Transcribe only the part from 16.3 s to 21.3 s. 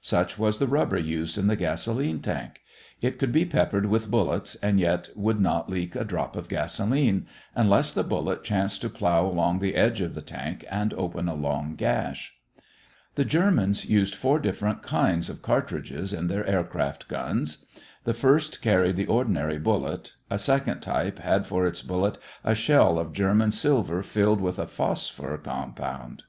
aircraft guns. The first carried the ordinary bullet, a second type